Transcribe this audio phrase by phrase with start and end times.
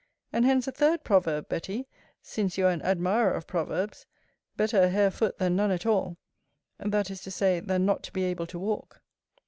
[0.33, 1.87] And hence a third proverb, Betty,
[2.23, 4.07] since you are an admirer of proverbs:
[4.57, 6.17] Better a hare foot than none at all;
[6.79, 9.03] that is to say, than not to be able to walk.